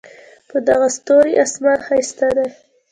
په 0.49 0.57
دغه 0.67 0.87
ستوري 0.97 1.33
آسمان 1.43 1.77
ښایسته 1.85 2.27
دی 2.37 2.47